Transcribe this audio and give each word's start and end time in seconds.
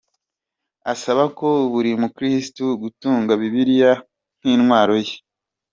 Asaba 0.93 1.23
ko 1.37 1.47
buri 1.71 1.91
mukristu 2.01 2.63
gutunga 2.81 3.31
Bibiliya 3.41 3.91
nk’intwaro 4.39 4.95
ye. 5.05 5.15